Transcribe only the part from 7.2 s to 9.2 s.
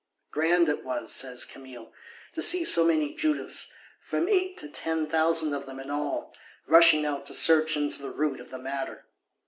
to search into the root of the matter!